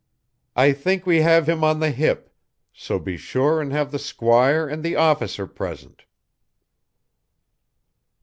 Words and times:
I 0.55 0.71
think 0.73 1.05
we 1.05 1.21
have 1.21 1.47
him 1.47 1.63
on 1.63 1.79
the 1.79 1.91
hip, 1.91 2.33
so 2.73 2.97
be 2.97 3.17
sure 3.17 3.61
and 3.61 3.71
have 3.71 3.91
the 3.91 3.99
squire 3.99 4.67
and 4.67 4.81
the 4.81 4.95
officer 4.95 5.45
present." 5.45 6.05